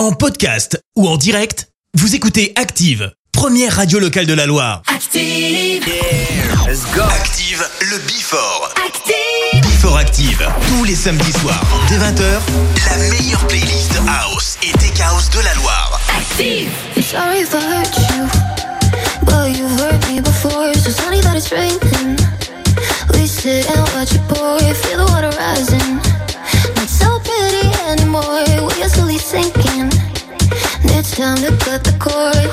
En 0.00 0.12
podcast 0.12 0.80
ou 0.96 1.06
en 1.06 1.18
direct, 1.18 1.68
vous 1.92 2.14
écoutez 2.14 2.54
Active, 2.56 3.12
première 3.32 3.76
radio 3.76 3.98
locale 3.98 4.24
de 4.24 4.32
la 4.32 4.46
Loire. 4.46 4.80
Active. 4.86 5.84
Let's 6.66 6.86
go. 6.94 7.02
Active, 7.02 7.62
le 7.82 7.98
Before. 8.06 8.72
Active. 8.82 9.60
Before 9.60 9.98
Active, 9.98 10.42
tous 10.68 10.84
les 10.84 10.94
samedis 10.94 11.32
soirs, 11.32 11.62
dès 11.90 11.98
20h, 11.98 12.40
la 12.88 13.10
meilleure 13.10 13.46
playlist 13.46 13.92
House 14.08 14.56
et 14.62 14.72
Tech 14.78 14.98
House 15.00 15.28
de 15.28 15.40
la 15.40 15.52
Loire. 15.56 16.00
Active. 16.16 16.70
Sorry 17.02 17.42
if 17.42 17.52
I 17.52 17.60
hurt 17.60 17.98
you, 17.98 18.26
but 19.26 19.54
you've 19.54 19.78
hurt 19.82 20.08
me 20.08 20.22
before. 20.22 20.72
So 20.76 20.92
sunny 20.92 21.20
that 21.20 21.36
it's 21.36 21.52
raining. 21.52 22.16
We 23.12 23.26
sit 23.26 23.68
and 23.68 23.86
watch 23.94 24.14
it 24.14 24.26
pour, 24.28 24.58
feel 24.60 25.04
the 25.04 25.12
water 25.12 25.28
rising. 25.36 26.09
Anymore, 27.90 28.44
we 28.46 28.82
are 28.84 28.88
slowly 28.88 29.18
sinking. 29.18 29.90
It's 30.94 31.10
time 31.16 31.38
to 31.38 31.50
cut 31.58 31.82
the 31.82 31.96
cord. 31.98 32.50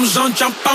That 0.00 0.06
beat 0.06 0.10
comes 0.10 0.16
on, 0.16 0.32
jump 0.34 0.56
on 0.56 0.56
it. 0.56 0.60
Jump 0.60 0.69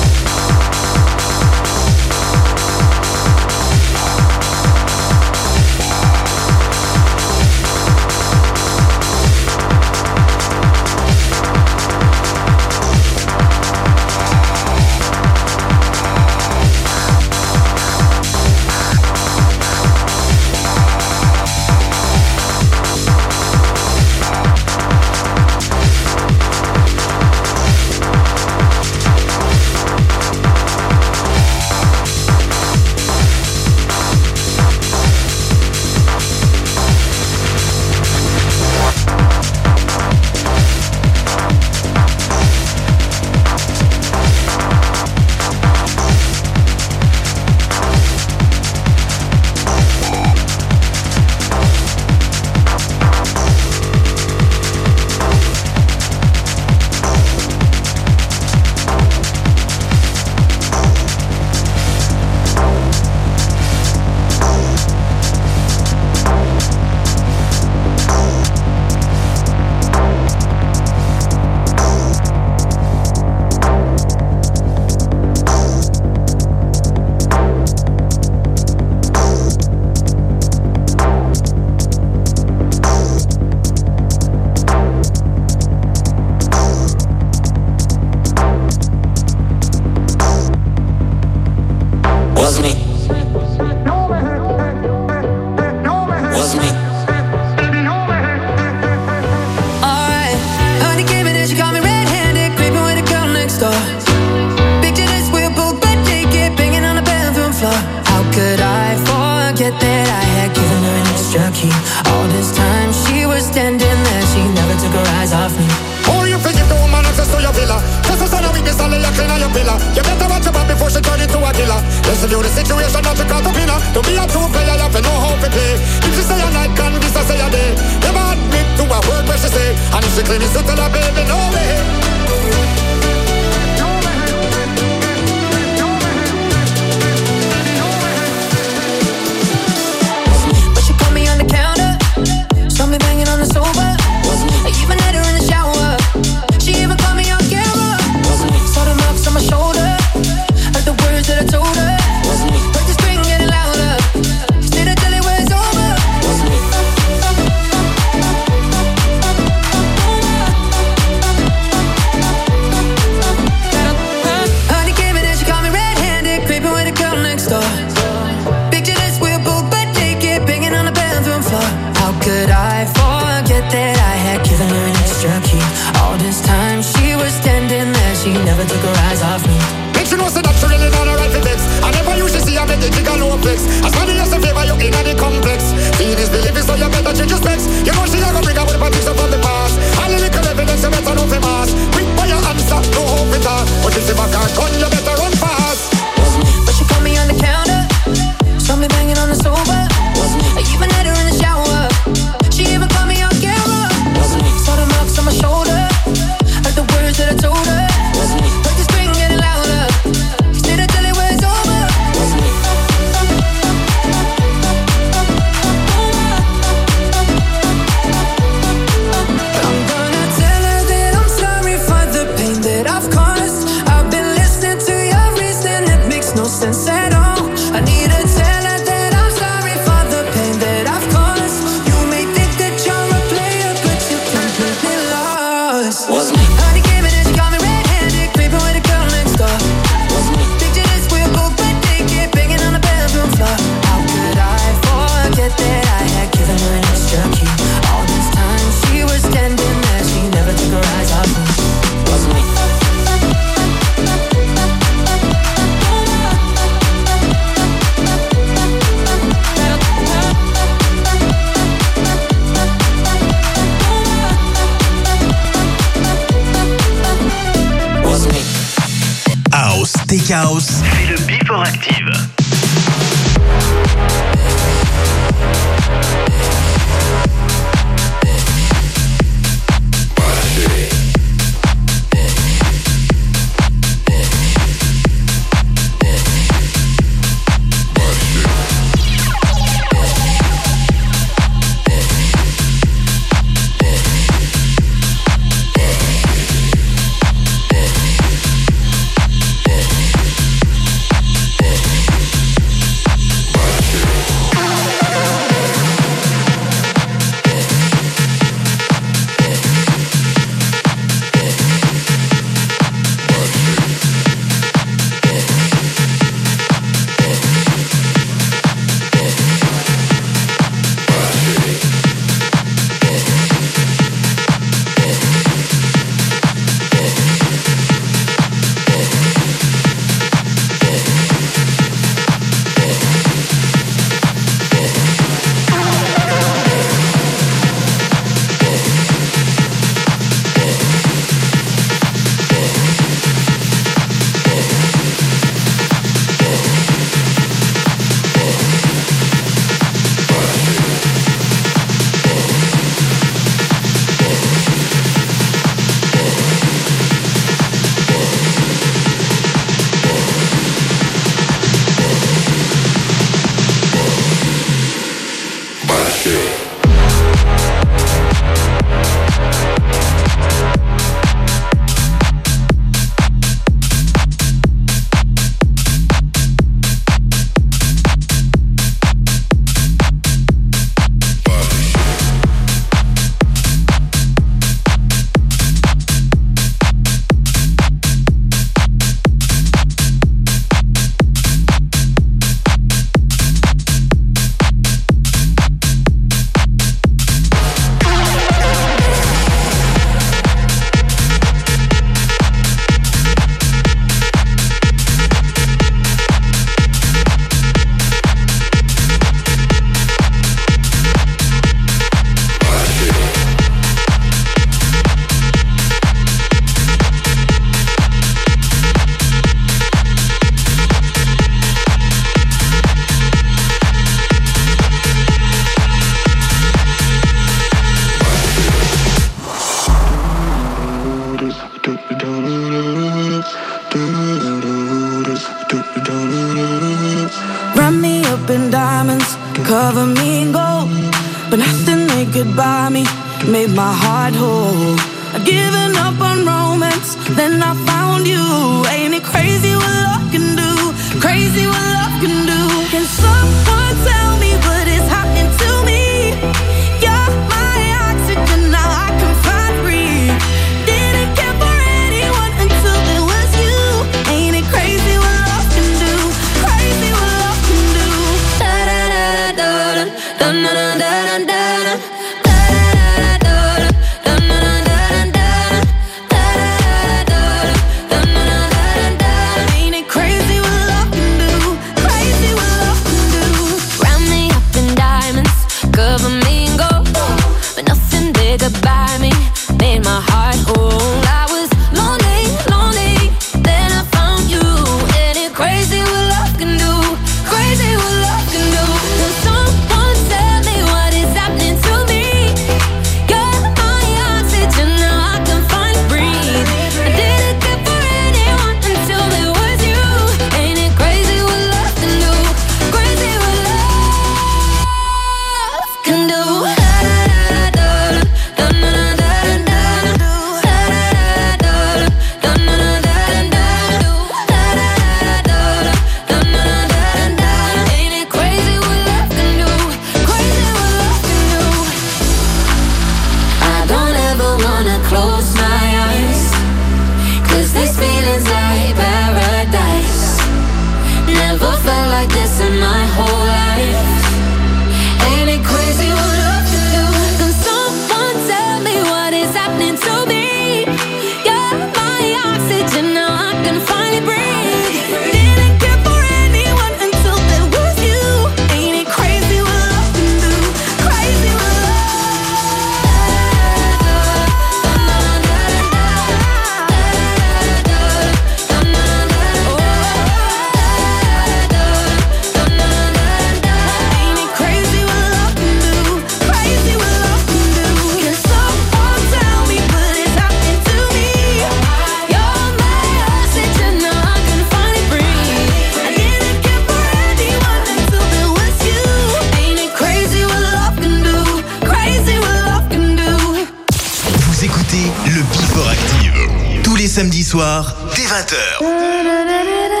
soir, 597.51 597.93
dès 598.15 598.23
20h. 598.23 600.00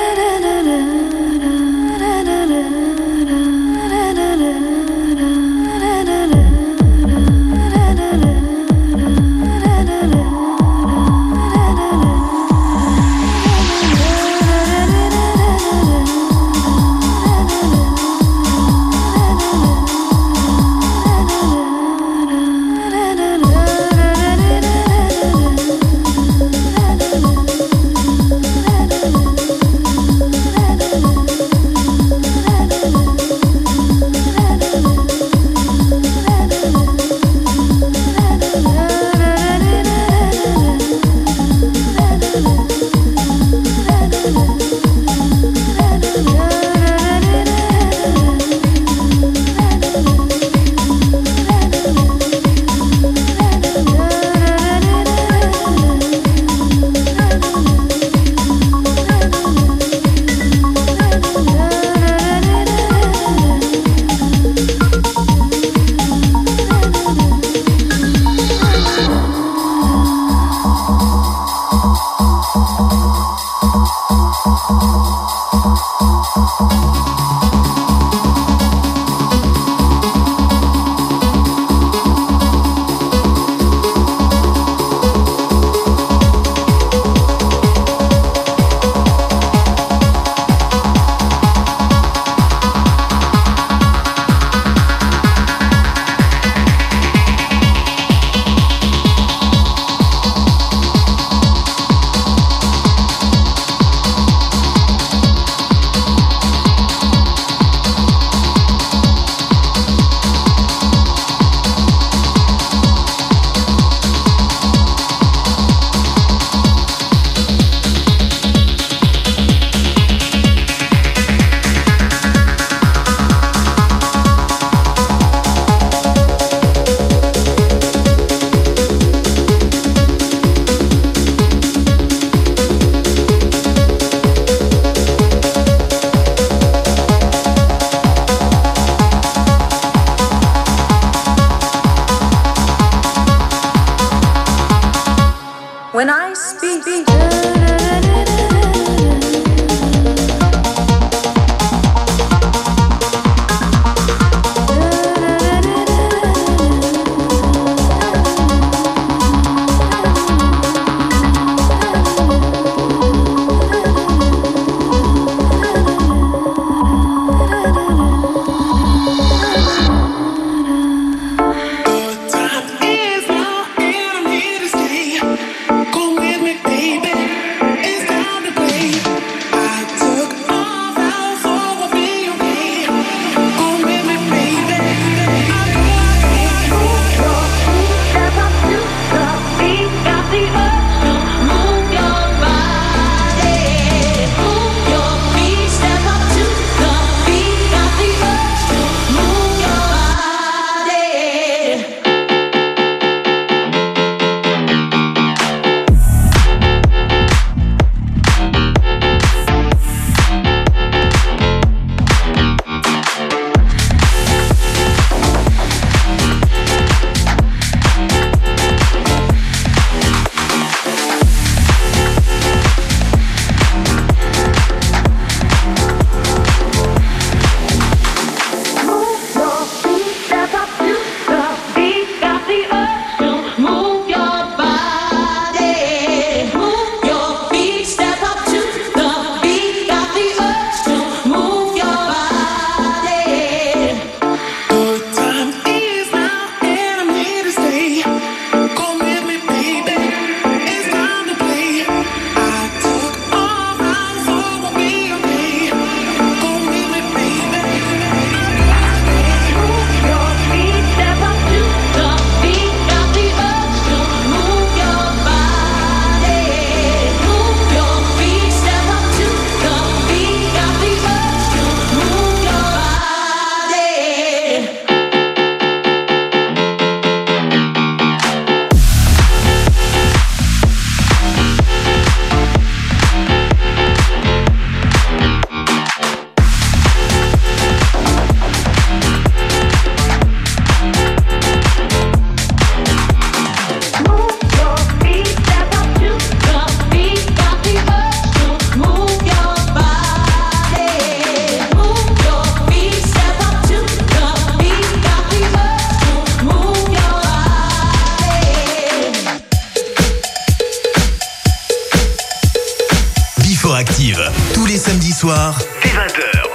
Active. 313.75 314.21
Tous 314.53 314.65
les 314.65 314.77
samedis 314.77 315.13
soirs, 315.13 315.57
dès 315.83 315.89
20h. 315.89 316.50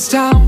It's 0.00 0.08
time 0.08 0.39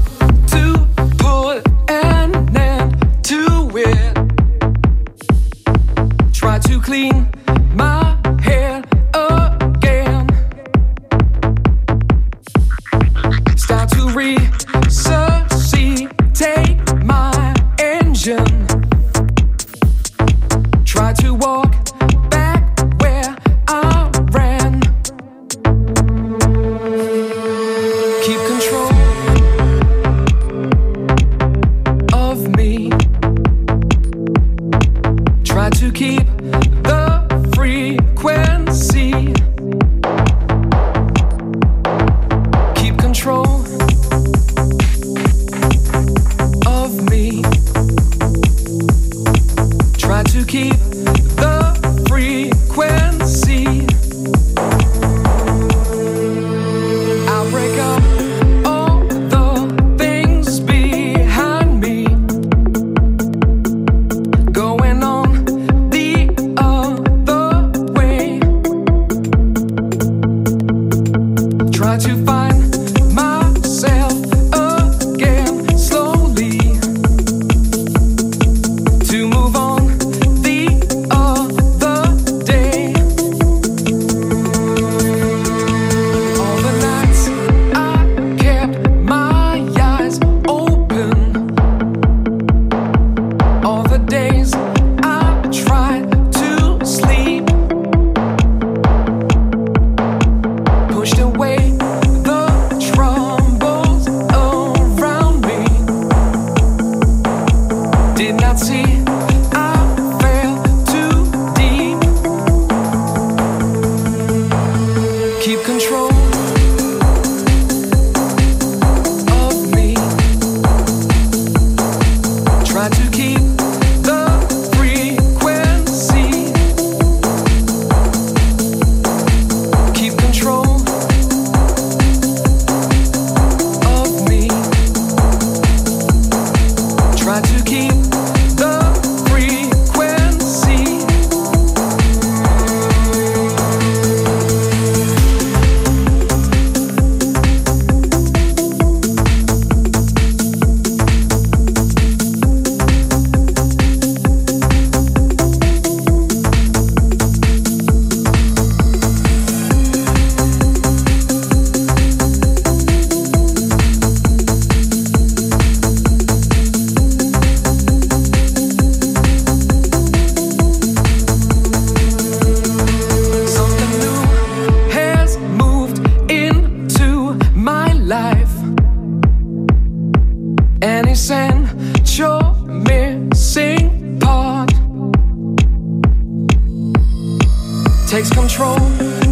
control 188.35 189.32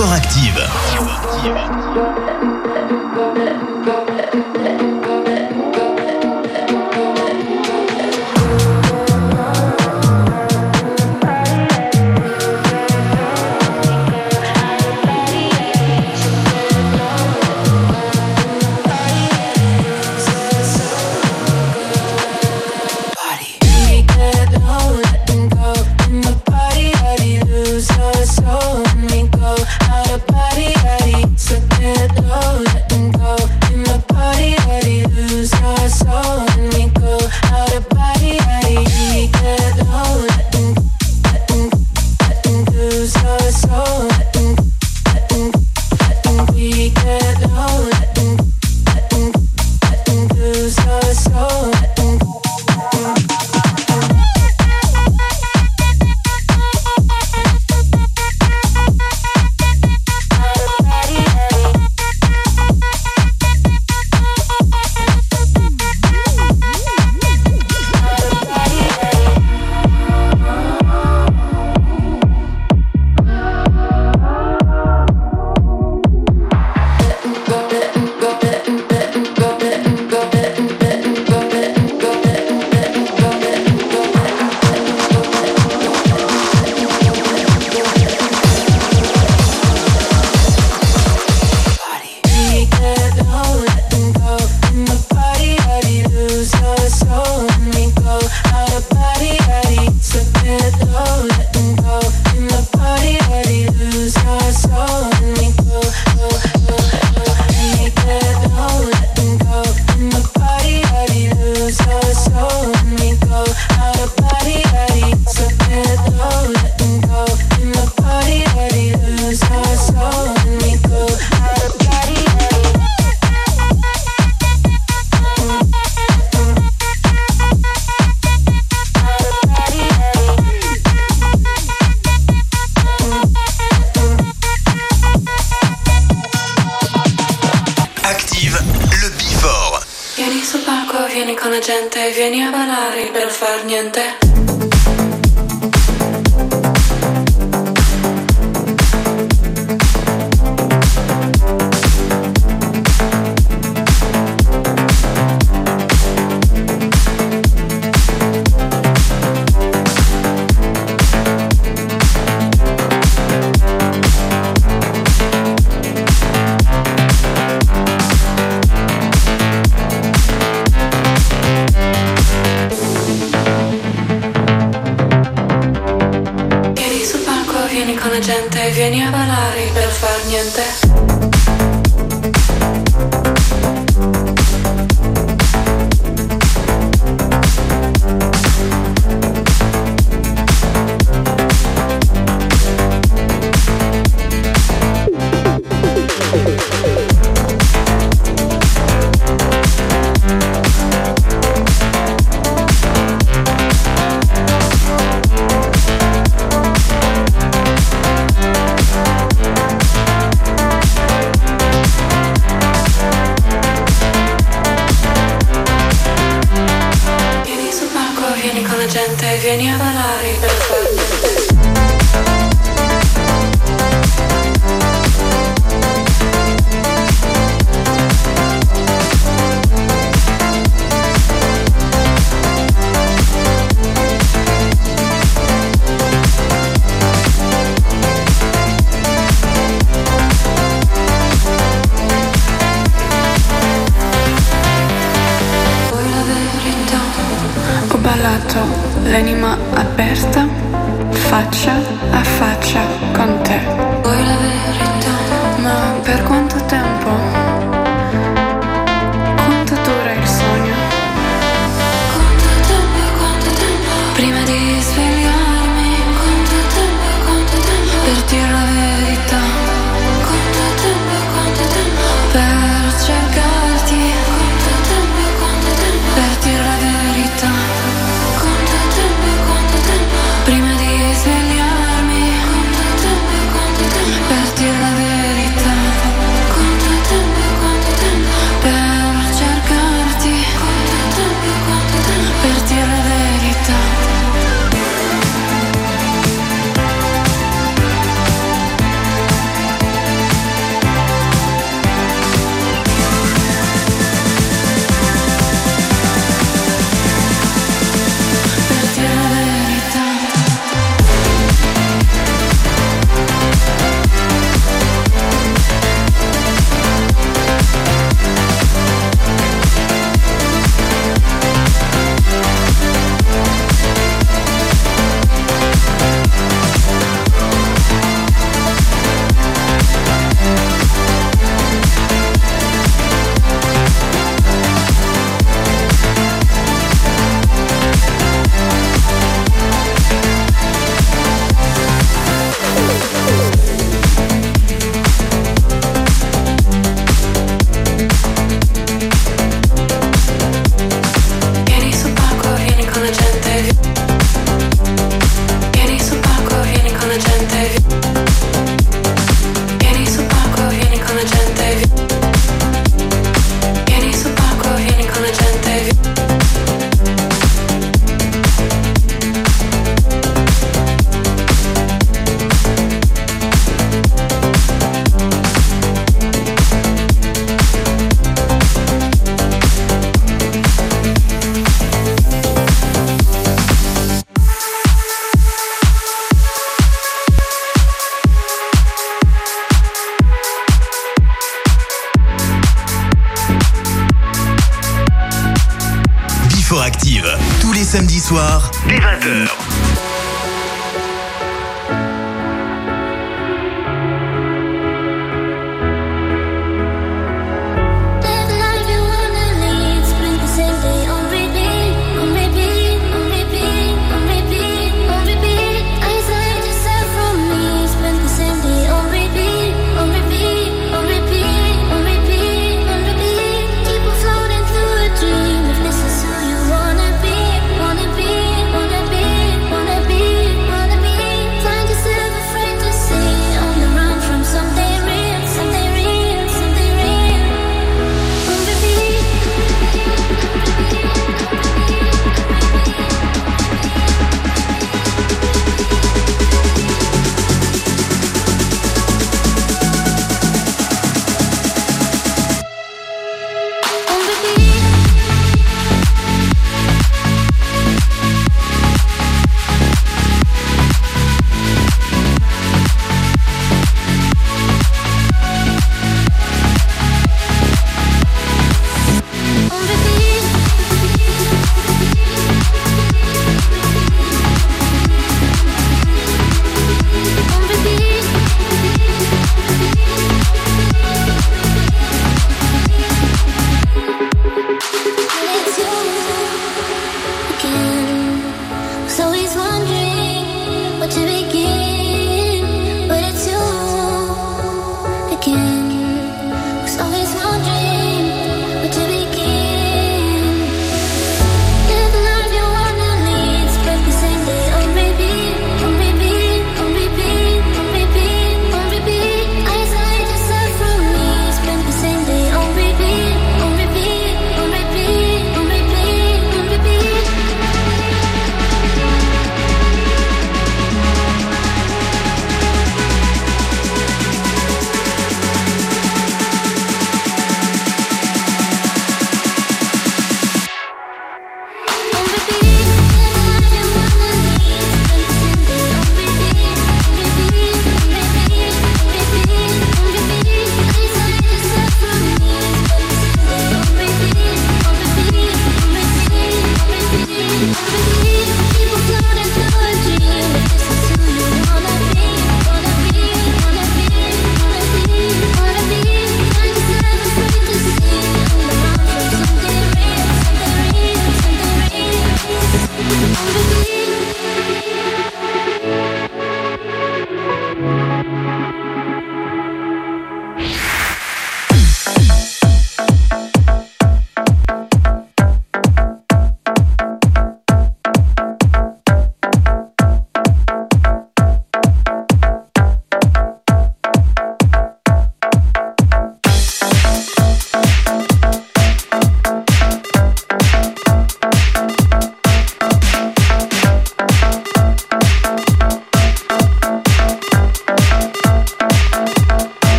Active. 0.00 0.71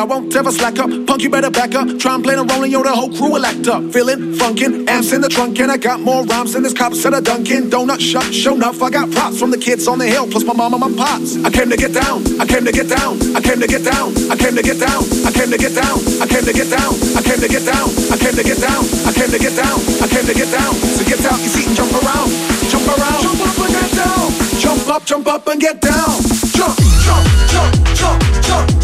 I 0.00 0.04
won't 0.04 0.34
ever 0.36 0.52
slack 0.52 0.78
up. 0.78 0.90
Punk, 1.06 1.22
you 1.22 1.30
better 1.30 1.50
back 1.50 1.74
up. 1.74 1.88
Try 1.98 2.14
and 2.14 2.22
play 2.22 2.36
the 2.36 2.44
rolling, 2.44 2.70
yo, 2.70 2.82
the 2.82 2.94
whole 2.94 3.10
crew 3.10 3.32
will 3.32 3.44
act 3.44 3.66
up. 3.66 3.82
Feeling 3.92 4.34
funkin', 4.38 4.88
amps 4.88 5.12
in 5.12 5.20
the 5.20 5.28
trunk, 5.28 5.58
and 5.58 5.72
I 5.72 5.76
got 5.76 6.00
more 6.00 6.24
rhymes 6.24 6.52
than 6.52 6.62
this 6.62 6.72
cops 6.72 7.04
at 7.06 7.14
a 7.14 7.20
Dunkin' 7.20 7.70
Donut 7.70 7.98
shop. 7.98 8.22
Show 8.30 8.54
enough, 8.54 8.82
I 8.82 8.90
got 8.90 9.10
props 9.10 9.40
from 9.40 9.50
the 9.50 9.58
kids 9.58 9.88
on 9.88 9.98
the 9.98 10.06
hill, 10.06 10.26
plus 10.30 10.44
my 10.44 10.52
mom 10.52 10.74
and 10.74 10.82
my 10.82 10.92
pops. 10.94 11.42
I 11.44 11.50
came 11.50 11.70
to 11.70 11.76
get 11.76 11.94
down, 11.94 12.22
I 12.40 12.46
came 12.46 12.64
to 12.64 12.72
get 12.72 12.88
down, 12.88 13.18
I 13.34 13.40
came 13.40 13.58
to 13.58 13.66
get 13.66 13.82
down, 13.82 14.14
I 14.30 14.36
came 14.36 14.54
to 14.54 14.62
get 14.62 14.78
down, 14.78 15.02
I 15.26 15.30
came 15.34 15.50
to 15.50 15.58
get 15.58 15.74
down, 15.74 15.98
I 16.22 16.28
came 16.30 16.44
to 16.46 16.52
get 16.52 16.68
down, 16.68 16.92
I 17.16 17.22
came 17.24 17.40
to 17.40 17.48
get 17.48 17.64
down, 17.66 17.90
I 18.06 18.12
came 18.22 18.34
to 18.38 18.44
get 18.44 18.60
down, 18.60 18.84
I 19.02 19.10
came 19.10 19.30
to 19.30 19.38
get 19.38 19.54
down, 19.56 19.78
I 19.98 20.06
came 20.06 20.26
to 20.30 20.34
get 20.34 20.50
down. 20.54 20.72
So 20.94 21.02
get 21.10 21.20
out 21.26 21.38
your 21.42 21.50
seat 21.50 21.66
and 21.66 21.76
jump 21.76 21.92
around, 21.98 22.28
jump 22.70 22.86
around, 22.86 23.20
jump 23.24 23.40
up 23.42 23.58
and 23.66 23.72
get 23.74 23.90
down, 23.98 24.26
jump 24.62 24.88
up, 24.94 25.02
jump 25.04 25.26
up 25.26 25.46
and 25.48 25.60
get 25.60 25.80
down, 25.80 26.14
jump, 26.54 26.76
jump, 27.02 27.24
jump, 27.50 27.72
jump, 27.98 28.22
jump. 28.46 28.77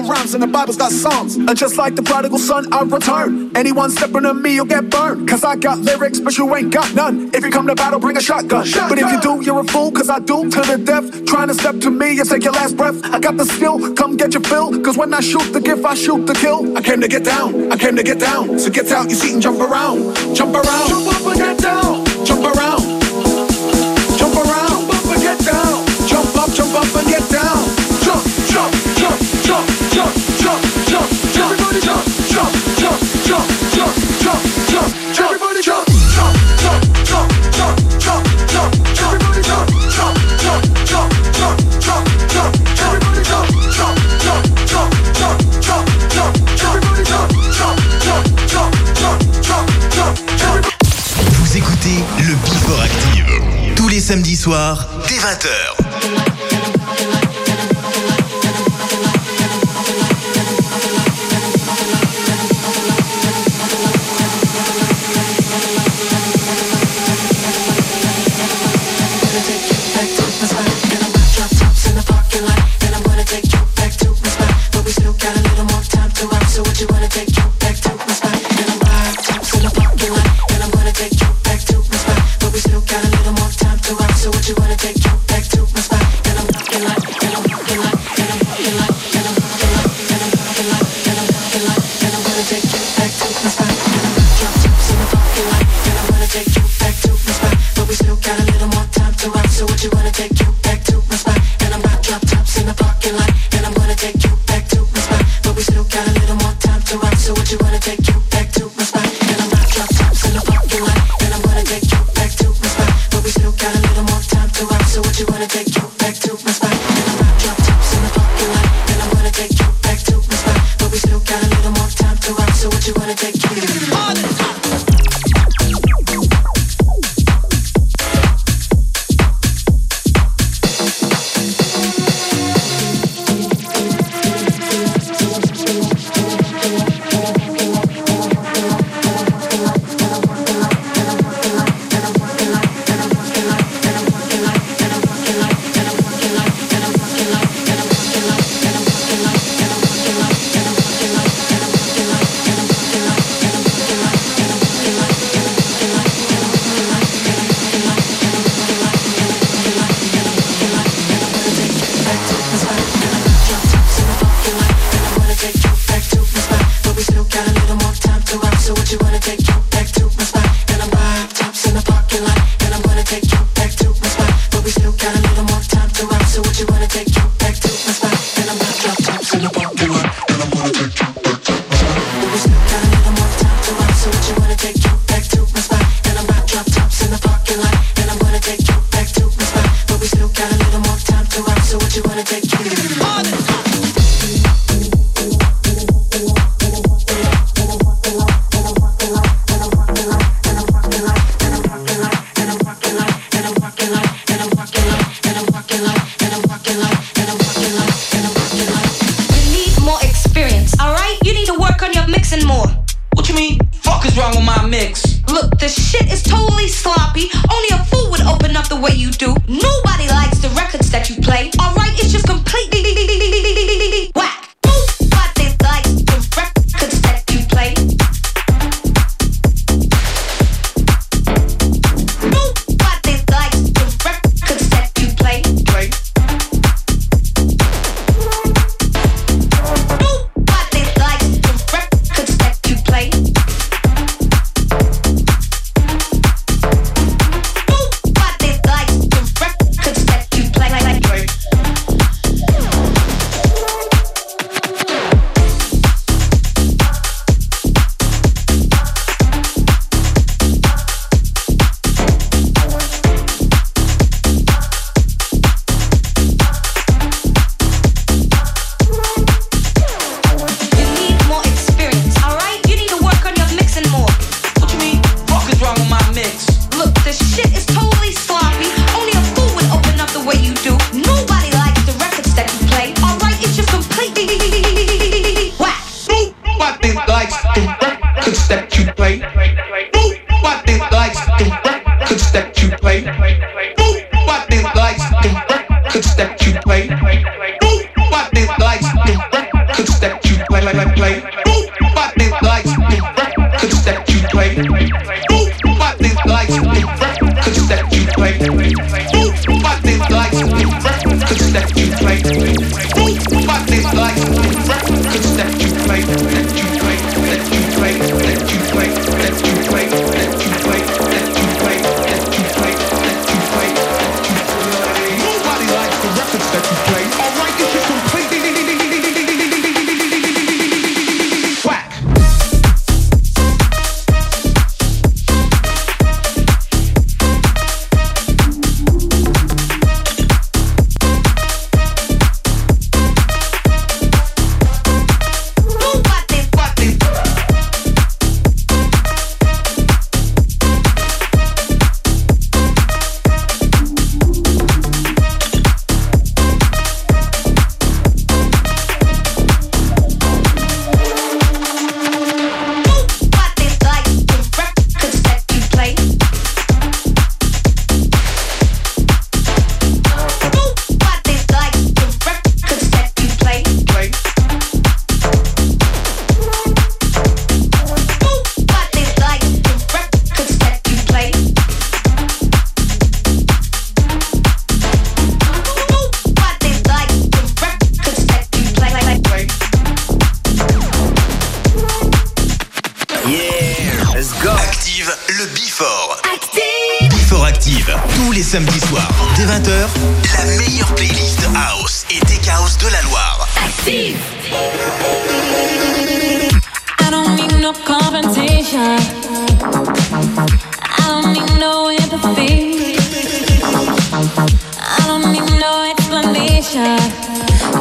Got 0.00 0.16
rhymes 0.16 0.32
than 0.32 0.40
the 0.40 0.46
Bible's 0.46 0.78
got 0.78 0.92
songs. 0.92 1.36
And 1.36 1.56
just 1.56 1.76
like 1.76 1.94
the 1.94 2.02
prodigal 2.02 2.38
son, 2.38 2.72
I 2.72 2.82
return. 2.82 3.54
Anyone 3.54 3.90
stepping 3.90 4.24
on 4.24 4.40
me, 4.40 4.54
you'll 4.54 4.64
get 4.64 4.88
burned. 4.88 5.28
Cause 5.28 5.44
I 5.44 5.56
got 5.56 5.78
lyrics, 5.78 6.20
but 6.20 6.38
you 6.38 6.54
ain't 6.56 6.72
got 6.72 6.94
none. 6.94 7.30
If 7.34 7.44
you 7.44 7.50
come 7.50 7.66
to 7.66 7.74
battle, 7.74 8.00
bring 8.00 8.16
a 8.16 8.20
shotgun. 8.20 8.64
shotgun. 8.64 8.88
But 8.88 8.98
if 8.98 9.12
you 9.12 9.20
do, 9.20 9.44
you're 9.44 9.60
a 9.60 9.64
fool, 9.64 9.92
cause 9.92 10.08
I 10.08 10.18
do 10.18 10.48
to 10.48 10.60
the 10.62 10.78
death. 10.78 11.26
Trying 11.26 11.48
to 11.48 11.54
step 11.54 11.80
to 11.80 11.90
me 11.90 12.18
and 12.18 12.28
take 12.28 12.44
your 12.44 12.54
last 12.54 12.78
breath. 12.78 12.98
I 13.04 13.18
got 13.18 13.36
the 13.36 13.44
skill, 13.44 13.94
come 13.94 14.16
get 14.16 14.32
your 14.32 14.42
fill. 14.42 14.80
Cause 14.82 14.96
when 14.96 15.12
I 15.12 15.20
shoot 15.20 15.52
the 15.52 15.60
gift, 15.60 15.84
I 15.84 15.94
shoot 15.94 16.26
the 16.26 16.34
kill. 16.34 16.78
I 16.78 16.80
came 16.80 17.00
to 17.02 17.08
get 17.08 17.24
down, 17.24 17.70
I 17.70 17.76
came 17.76 17.96
to 17.96 18.02
get 18.02 18.18
down. 18.20 18.58
So 18.58 18.70
get 18.70 18.90
out 18.92 19.10
your 19.10 19.18
seat 19.18 19.34
and 19.34 19.42
jump 19.42 19.60
around. 19.60 20.14
Jump 20.34 20.54
around, 20.54 20.88
jump 20.88 21.08
up 21.08 21.19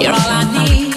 much 0.07 0.29
motivation 0.29 0.88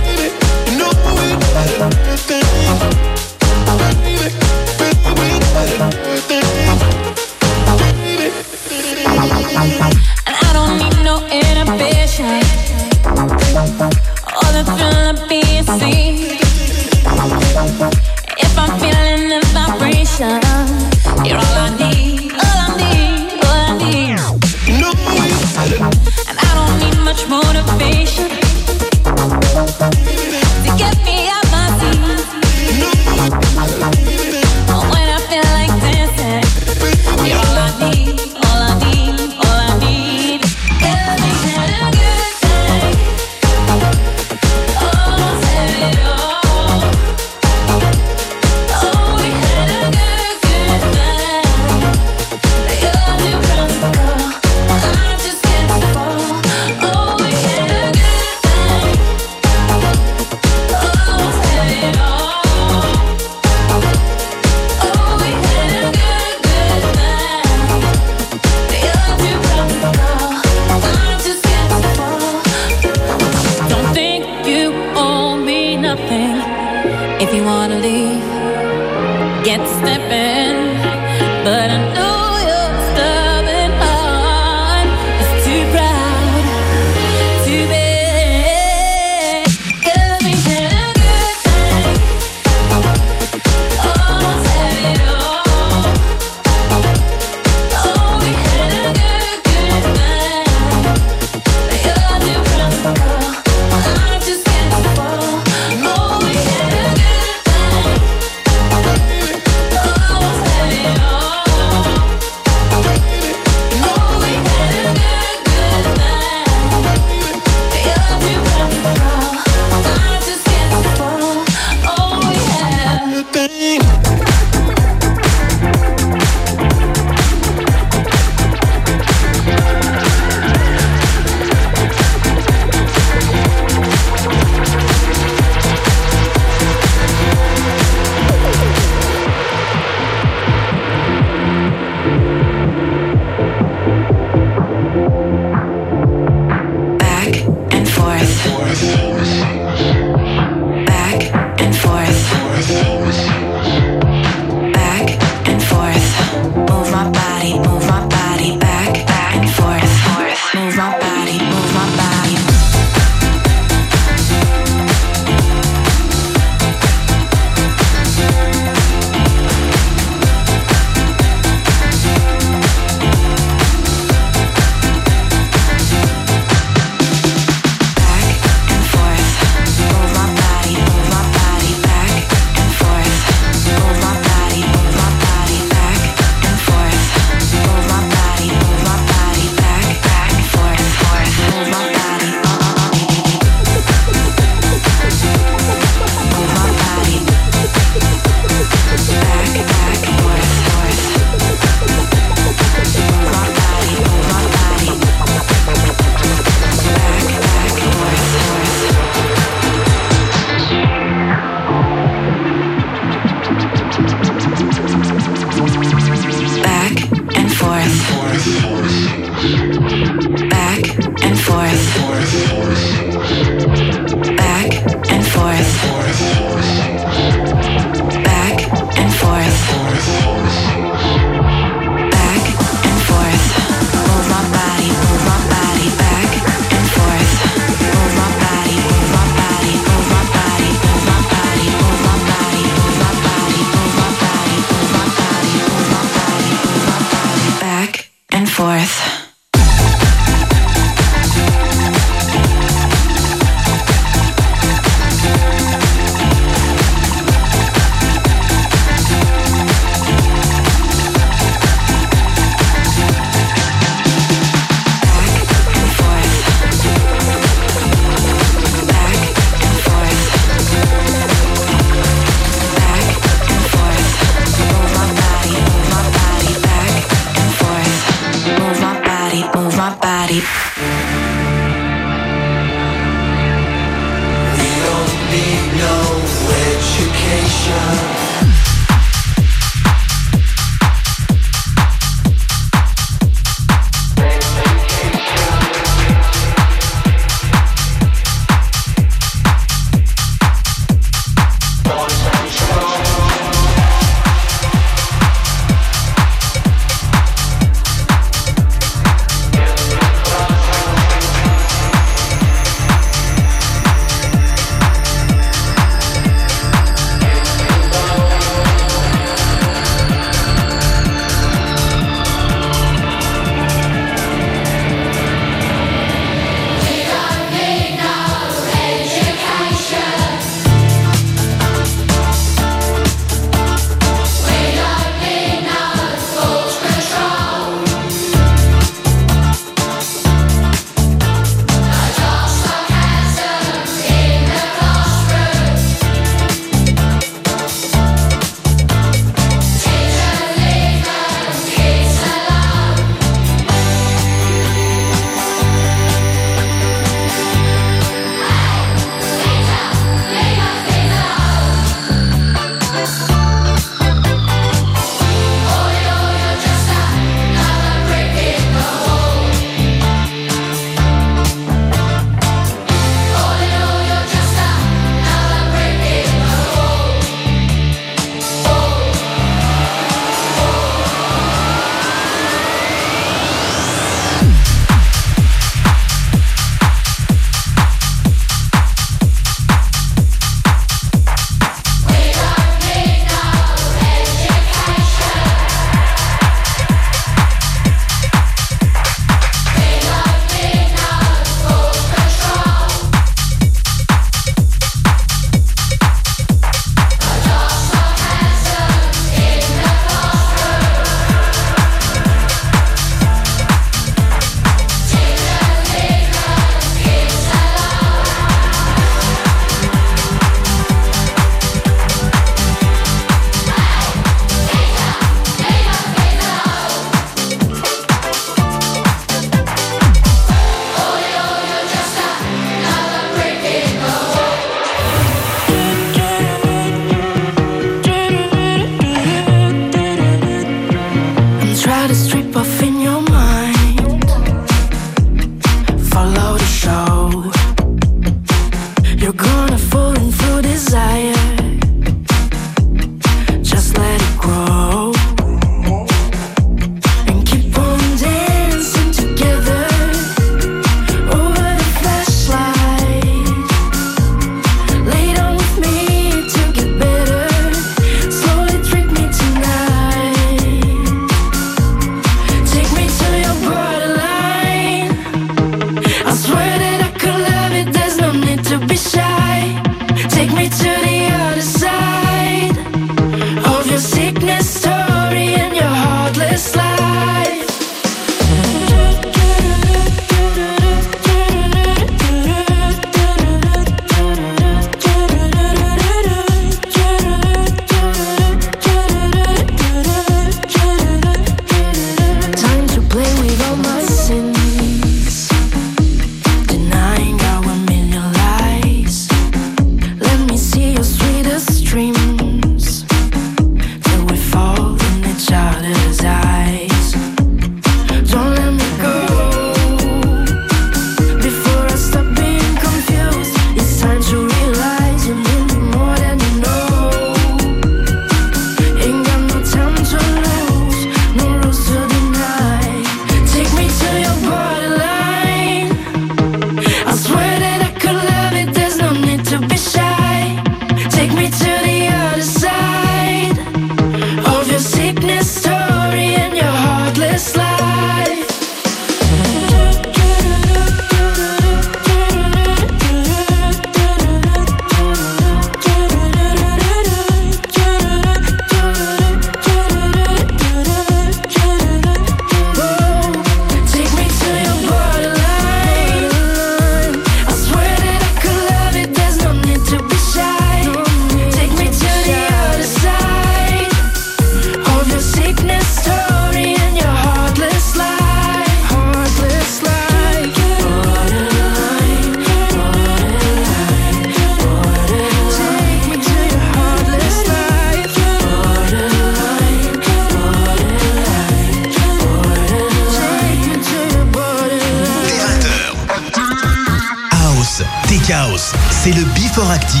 Active. 599.69 600.00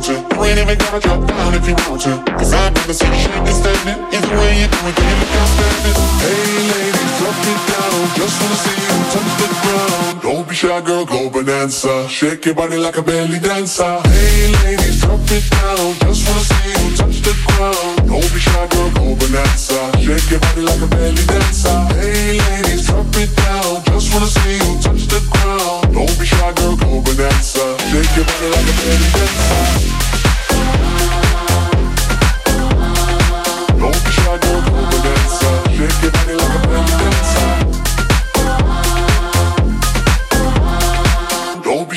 want 0.00 0.30
to. 0.30 0.36
You 0.36 0.44
ain't 0.44 0.58
even 0.58 0.78
gotta 0.78 1.00
drop 1.00 1.26
down 1.26 1.54
if 1.54 1.68
you 1.68 1.76
want 1.88 2.00
to. 2.02 2.12
Cause 2.38 2.52
I'm 2.52 2.74
in 2.74 2.86
the 2.86 2.94
same 2.94 3.12
shit 3.14 3.32
that's 3.44 3.58
standing. 3.58 4.00
Either 4.14 4.36
way 4.36 4.60
you 4.60 4.68
do 4.68 4.78
it, 4.88 4.96
get 4.96 5.16
it 5.20 5.30
outstanding. 5.36 5.96
Hey 6.24 6.56
ladies, 6.72 7.12
drop 7.18 7.40
it 7.52 7.60
down. 7.68 8.00
Just 8.16 8.36
wanna 8.40 8.58
see 8.64 8.78
you 8.80 8.96
touch 9.12 9.32
the 9.40 9.48
ground. 9.60 10.22
Don't 10.22 10.48
be 10.48 10.54
shy, 10.54 10.80
girl, 10.80 11.04
go 11.04 11.30
bonanza. 11.30 12.08
Shake 12.08 12.46
your 12.46 12.54
body 12.54 12.76
like 12.76 12.96
a 12.96 13.02
belly 13.02 13.38
dancer. 13.38 14.00
Hey 14.08 14.52
ladies, 14.64 15.00
drop 15.00 15.20
it 15.28 15.44
down. 15.50 15.92
Just 16.00 16.20
wanna 16.26 16.44
see 16.48 16.70
you 16.70 16.96
touch 16.96 17.18
the 17.26 17.34
ground. 17.46 18.08
Don't 18.08 18.30
be 18.32 18.40
shy, 18.40 18.66
girl, 18.72 18.90
go 18.96 19.04
bonanza. 19.20 19.78
Shake 20.00 20.30
your 20.30 20.40
body 20.40 20.62
like 20.62 20.80
a 20.80 20.88
belly 20.88 21.24
dancer. 21.28 21.78
Hey 22.00 22.38
ladies, 22.40 22.86
drop 22.86 23.06
it 23.16 23.30
down. 23.36 23.84
Just 23.84 24.12
wanna 24.12 24.26
see 24.26 24.56
you 24.64 24.72
touch 24.80 25.04
the 25.12 25.20
ground. 25.32 25.92
Don't 25.94 26.14
be 26.18 26.24
shy, 26.26 26.52
girl, 26.54 26.76
go 26.76 26.89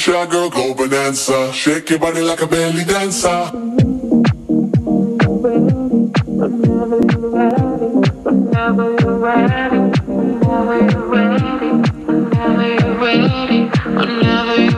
shy 0.03 0.25
girl, 0.25 0.49
go 0.49 0.73
bonanza. 0.73 1.53
Shake 1.53 1.91
your 1.91 1.99
body 1.99 2.19
like 2.19 2.41
a 2.41 2.47
belly 2.47 2.83
dancer. 2.83 3.49
Whenever 6.43 6.99
you're 7.09 7.29
ready, 7.31 7.85
whenever 8.25 8.97
you're 8.99 9.17
ready, 9.17 9.79
whenever 10.19 10.75
you're 10.89 11.07
ready, 11.07 11.51
whenever 12.03 12.67
you're 12.67 12.97
ready, 12.99 13.69
whenever 13.95 14.55
ready. 14.57 14.72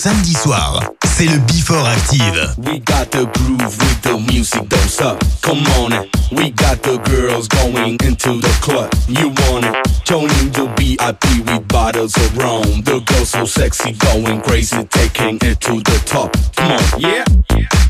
Samedi 0.00 0.32
soir, 0.32 0.80
c'est 1.04 1.26
le 1.26 1.38
Before 1.40 1.86
Active. 1.86 2.54
We 2.58 2.80
got 2.80 3.10
the 3.10 3.26
groove 3.34 3.60
with 3.60 4.00
the 4.02 4.18
music, 4.32 4.66
don't 4.68 4.88
stop. 4.88 5.22
Come 5.42 5.62
on, 5.78 6.06
we 6.32 6.50
got 6.50 6.82
the 6.82 6.96
girls 7.04 7.48
going 7.48 7.98
into 8.02 8.40
the 8.40 8.56
club. 8.62 8.90
You 9.08 9.28
want 9.28 9.66
it? 9.66 10.04
Joining 10.04 10.50
the 10.52 10.72
VIP 10.78 11.46
with 11.46 11.68
bottles 11.68 12.16
of 12.16 12.36
rum. 12.38 12.82
The 12.82 13.00
girls 13.00 13.30
so 13.30 13.44
sexy, 13.44 13.92
going 13.92 14.40
crazy, 14.40 14.84
taking 14.84 15.38
it 15.42 15.60
to 15.60 15.80
the 15.82 16.02
top. 16.06 16.34
Come 16.56 16.72
on, 16.72 17.00
yeah. 17.00 17.89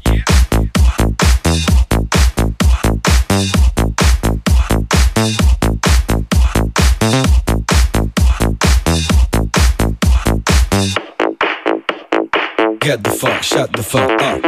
Get 12.81 13.03
the 13.03 13.11
fuck, 13.11 13.43
shut 13.43 13.71
the 13.73 13.83
fuck 13.83 14.09
up. 14.23 14.41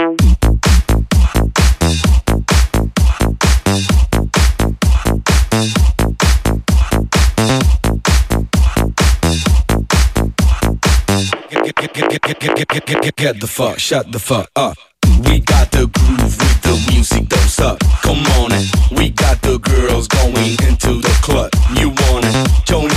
Get 13.16 13.40
the 13.40 13.48
fuck, 13.48 13.78
shut 13.78 14.12
the 14.12 14.18
fuck 14.18 14.50
up. 14.56 14.78
We 15.26 15.40
got 15.40 15.70
the 15.70 15.86
groove 15.86 16.38
with 16.40 16.62
the 16.64 16.92
music, 16.92 17.30
don't 17.30 17.40
suck. 17.42 17.80
Come 18.02 18.26
on 18.42 18.52
in. 18.52 18.66
We 18.98 19.12
got 19.12 19.44
the 19.44 19.60
girls 19.60 20.08
going 20.08 20.58
into 20.68 21.00
the 21.00 21.16
club. 21.22 21.52
You 21.78 21.90
want 21.90 22.26
it? 22.26 22.54
With 22.74 22.93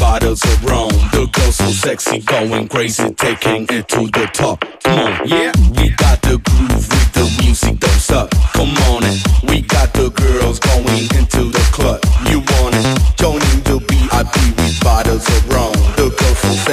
bottles 0.00 0.42
of 0.42 0.64
rum. 0.64 0.88
The 1.12 1.28
girls 1.30 1.56
so 1.56 1.66
sexy, 1.66 2.20
going 2.20 2.66
crazy, 2.68 3.12
taking 3.14 3.66
it 3.68 3.86
to 3.88 4.06
the 4.06 4.28
top. 4.32 4.64
Come 4.82 4.98
on, 4.98 5.28
yeah. 5.28 5.52
We 5.76 5.90
got 5.90 6.22
the 6.22 6.38
groove 6.38 6.88
with 6.92 7.12
the 7.12 7.26
music, 7.42 7.78
don't 7.78 8.00
suck. 8.00 8.30
Come 8.54 8.74
on 8.88 9.04
in. 9.04 9.18
We 9.46 9.60
got 9.60 9.92
the 9.92 10.08
girls 10.10 10.58
going 10.58 11.04
into 11.18 11.52
the 11.52 11.64
club. 11.70 12.00
You 12.26 12.38
want 12.40 12.74
it? 12.80 12.86
Joining 13.16 13.60
the 13.68 13.78
VIP 13.86 14.34
with 14.56 14.80
bottles 14.82 15.28
of 15.28 15.48
rum. 15.50 15.59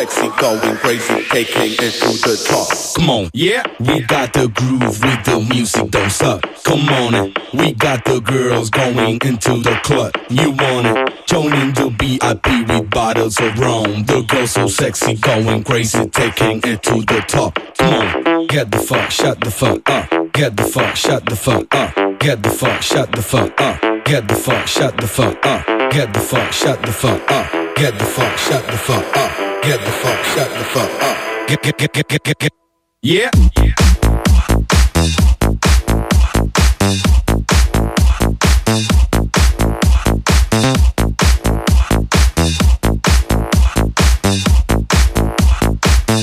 Sexy, 0.07 0.29
going 0.39 0.77
crazy, 0.77 1.21
taking 1.29 1.73
it 1.73 1.91
to 1.99 2.07
the 2.23 2.45
top. 2.47 2.95
Come 2.95 3.09
on, 3.09 3.29
yeah. 3.33 3.63
We 3.77 3.99
got 4.03 4.31
the 4.31 4.47
groove 4.47 4.81
with 4.81 5.23
the 5.25 5.45
music, 5.49 5.91
don't 5.91 6.09
suck. 6.09 6.43
Come 6.63 6.87
on 6.87 7.13
in. 7.13 7.33
We 7.53 7.73
got 7.73 8.05
the 8.05 8.21
girls 8.21 8.69
going 8.69 9.19
into 9.21 9.57
the 9.57 9.77
club. 9.83 10.13
You 10.29 10.51
want 10.51 10.87
it? 10.87 11.27
Joining 11.27 11.73
the 11.73 11.89
VIP 11.89 12.69
with 12.69 12.89
bottles 12.89 13.37
of 13.41 13.59
rum. 13.59 14.05
The 14.05 14.21
girls 14.21 14.51
so 14.51 14.67
sexy, 14.67 15.15
going 15.15 15.65
crazy, 15.65 16.07
taking 16.07 16.61
it 16.63 16.83
to 16.83 17.01
the 17.01 17.23
top. 17.27 17.59
Come 17.77 17.93
on, 17.93 18.47
get 18.47 18.71
the 18.71 18.79
fuck, 18.79 19.11
shut 19.11 19.41
the 19.41 19.51
fuck 19.51 19.89
up. 19.89 20.09
Get 20.31 20.55
the 20.55 20.63
fuck, 20.63 20.95
shut 20.95 21.25
the 21.25 21.35
fuck 21.35 21.75
up. 21.75 22.19
Get 22.19 22.43
the 22.43 22.49
fuck, 22.49 22.81
shut 22.81 23.11
the 23.11 23.21
fuck 23.21 23.59
up. 23.59 23.81
Get 24.05 24.27
the 24.29 24.35
fuck, 24.35 24.67
shut 24.67 24.95
the 24.95 25.07
fuck 25.07 25.45
up. 25.45 25.91
Get 25.91 26.13
the 26.13 26.21
fuck, 26.21 26.53
shut 26.53 26.81
the 26.81 26.93
fuck 26.93 27.29
up. 27.29 27.51
Get 27.75 27.99
the 27.99 28.05
fuck, 28.05 28.37
shut 28.37 28.65
the 28.67 28.77
fuck 28.77 29.17
up. 29.17 29.36
Get 29.67 29.81
the 29.81 29.91
fuck, 29.91 30.23
shut 30.23 30.49
the 30.49 30.63
fuck 30.63 31.03
up. 31.03 31.47
Get, 31.49 31.61
get, 31.61 31.77
get, 31.77 31.91
get, 31.91 32.07
get, 32.07 32.23
get, 32.23 32.39
get. 32.39 32.51
Yeah. 33.01 33.29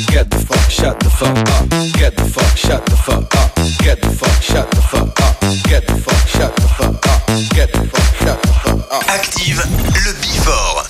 Get 0.09 0.31
the 0.31 0.39
fuck, 0.39 0.71
shut 0.71 0.99
the 1.01 1.11
fuck 1.11 1.37
up. 1.37 1.69
Get 1.99 2.17
the 2.17 2.25
fuck, 2.25 2.57
shut 2.57 2.87
the 2.87 2.97
fuck 2.97 3.35
up. 3.37 3.55
Get 3.85 4.01
the 4.01 4.09
fuck, 4.09 4.43
shut 4.43 4.71
the 4.71 4.81
fuck 4.81 5.21
up. 5.21 5.39
Get 5.69 5.87
the 5.87 5.97
fuck, 5.97 6.27
shut 6.27 6.57
the 6.57 6.63
fuck 6.63 7.07
up. 7.07 7.29
Get 7.55 7.71
the 7.75 7.87
fuck, 7.91 8.15
shut 8.25 8.43
the 8.43 8.49
fuck 8.49 8.91
up. 8.91 9.05
Active 9.11 9.59
le 9.59 10.15
Before. 10.23 10.84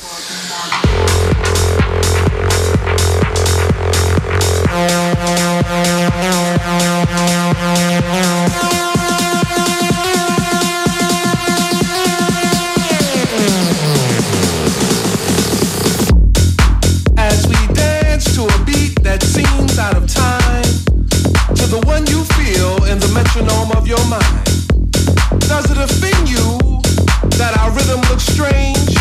Strange 28.35 28.98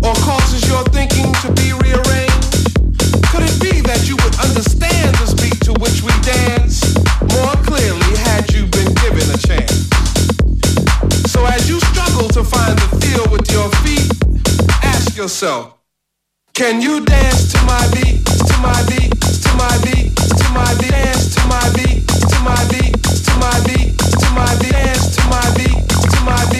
or 0.00 0.16
causes 0.24 0.64
your 0.66 0.82
thinking 0.88 1.28
to 1.44 1.52
be 1.52 1.76
rearranged? 1.84 2.72
Could 3.28 3.44
it 3.44 3.56
be 3.60 3.84
that 3.84 4.08
you 4.08 4.16
would 4.24 4.36
understand 4.40 5.12
this 5.20 5.36
beat 5.36 5.60
to 5.68 5.72
which 5.84 6.00
we 6.00 6.12
dance 6.24 6.80
more 7.36 7.56
clearly 7.60 8.12
had 8.24 8.48
you 8.56 8.64
been 8.72 8.88
given 9.04 9.28
a 9.28 9.36
chance? 9.36 9.84
So 11.28 11.44
as 11.44 11.68
you 11.68 11.78
struggle 11.92 12.28
to 12.32 12.42
find 12.42 12.72
the 12.80 12.88
feel 13.04 13.28
with 13.28 13.52
your 13.52 13.68
feet, 13.84 14.08
ask 14.82 15.14
yourself, 15.14 15.76
can 16.54 16.80
you 16.80 17.04
dance 17.04 17.52
to 17.52 17.58
my 17.68 17.84
beat, 17.92 18.24
to 18.24 18.56
my 18.64 18.80
beat, 18.88 19.12
to 19.44 19.50
my 19.60 19.76
beat, 19.84 20.08
to 20.16 20.46
my 20.56 20.72
beat, 20.80 20.92
dance 20.92 21.36
to 21.36 21.40
my 21.52 21.64
beat, 21.76 22.00
to 22.32 22.38
my 22.48 22.60
beat, 22.72 22.96
to 22.96 23.32
my 23.36 23.56
beat, 23.68 23.92
to 23.92 24.28
my 24.32 24.48
beat, 24.56 24.72
dance 24.72 25.16
to 25.16 25.22
my 25.28 25.46
beat, 25.56 25.80
to 25.84 26.18
my 26.24 26.40
beat, 26.48 26.59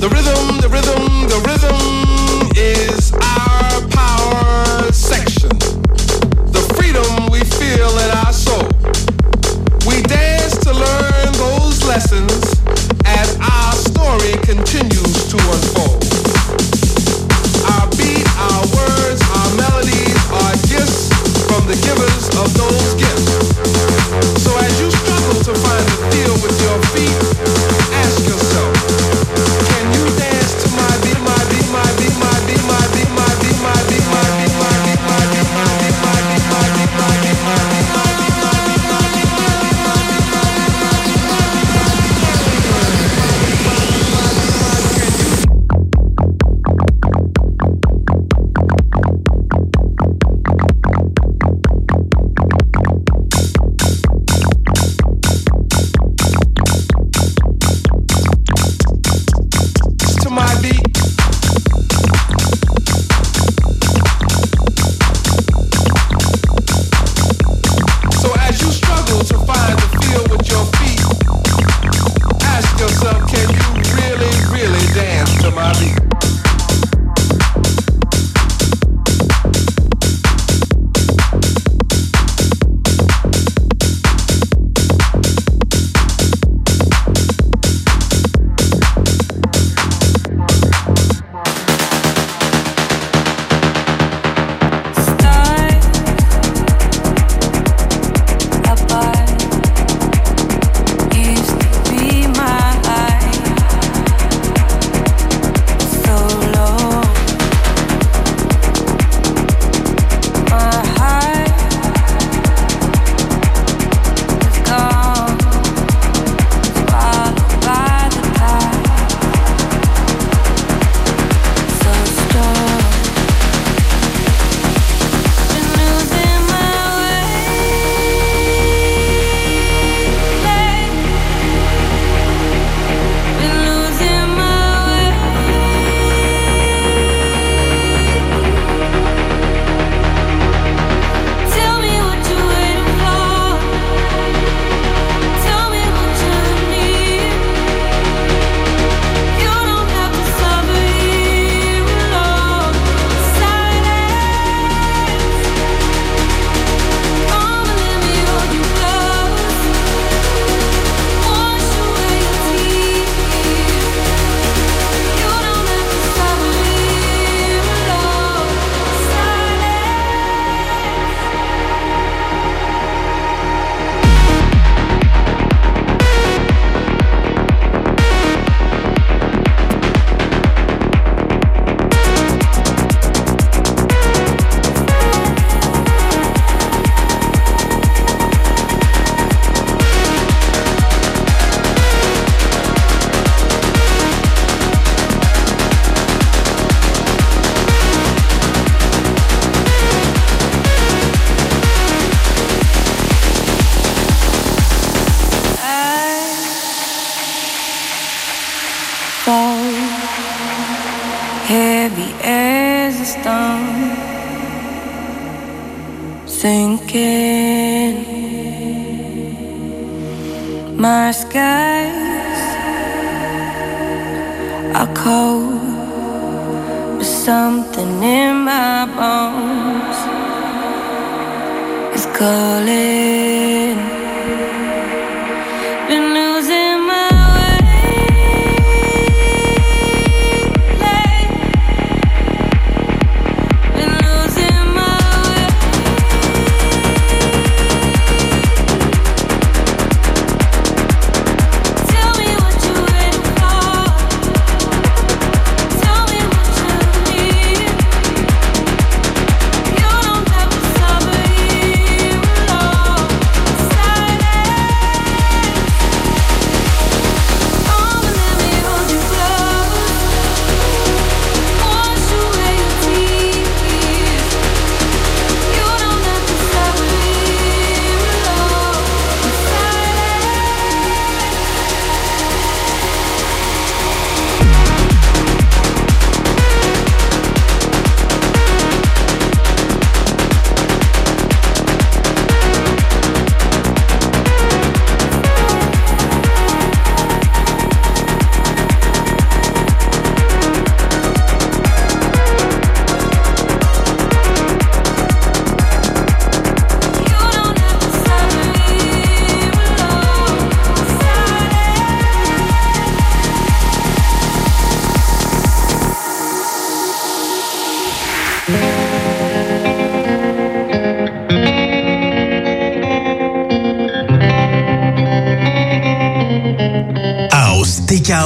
The 0.00 0.08
rhythm, 0.10 0.60
the 0.60 0.68
rhythm, 0.68 1.26
the 1.26 1.40
rhythm 1.48 1.74
is 2.56 3.12
our 3.14 3.82
power 3.88 4.92
section. 4.92 5.50
The 6.52 6.62
freedom 6.76 7.26
we 7.32 7.40
feel 7.40 7.90
in 7.98 8.10
our 8.22 8.32
soul. 8.32 8.68
We 9.88 10.02
dance 10.02 10.56
to 10.58 10.72
learn 10.72 11.32
those 11.32 11.84
lessons 11.84 12.54
as 13.06 13.36
our 13.40 13.72
story 13.72 14.34
continues 14.44 15.26
to 15.30 15.36
unfold. 15.36 15.77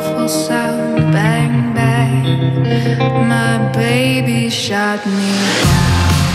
Awful 0.00 0.28
sound. 0.28 1.12
Bang, 1.12 1.74
bang. 1.74 3.28
My 3.28 3.70
baby 3.74 4.48
shot 4.48 5.04
me 5.04 5.32
down. 5.52 6.29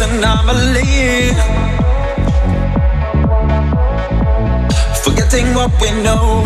anomaly. 0.00 1.34
Forgetting 5.04 5.54
what 5.54 5.70
we 5.80 5.90
know, 6.02 6.44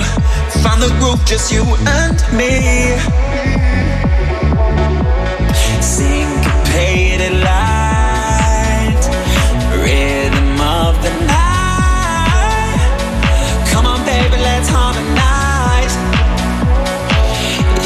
find 0.63 0.83
the 0.83 0.89
groove, 0.99 1.25
just 1.25 1.53
you 1.53 1.63
and 1.87 2.19
me. 2.37 2.97
Syncopated 5.81 7.35
light, 7.49 9.03
rhythm 9.83 10.61
of 10.61 10.95
the 11.05 11.13
night. 11.27 12.81
Come 13.71 13.87
on, 13.87 14.05
baby, 14.05 14.37
let's 14.43 14.69
harmonize. 14.69 15.95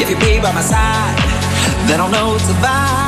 If 0.00 0.08
you 0.08 0.16
be 0.16 0.40
by 0.40 0.52
my 0.52 0.62
side, 0.62 1.18
then 1.88 2.00
I'll 2.00 2.10
know 2.10 2.36
it's 2.36 2.48
a 2.48 2.54
vibe. 2.54 3.07